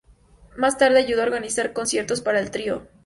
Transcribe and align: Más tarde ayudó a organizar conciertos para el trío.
Más 0.57 0.79
tarde 0.79 0.97
ayudó 0.97 1.21
a 1.21 1.25
organizar 1.25 1.73
conciertos 1.73 2.21
para 2.21 2.39
el 2.39 2.49
trío. 2.49 2.87